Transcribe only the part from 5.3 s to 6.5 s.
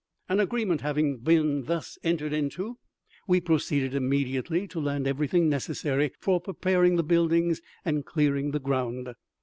necessary for